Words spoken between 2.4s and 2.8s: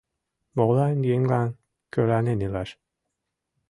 илаш?